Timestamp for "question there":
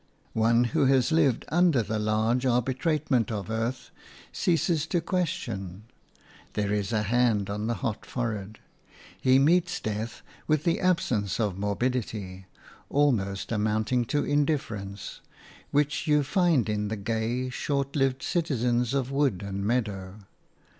4.99-6.73